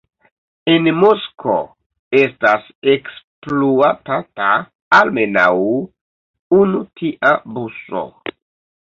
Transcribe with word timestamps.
En 0.75 0.87
Moskvo 1.01 1.57
estas 2.21 2.65
ekspluatata 2.95 4.51
almenaŭ 5.03 5.49
unu 6.65 6.85
tia 6.99 7.37
buso. 7.57 8.07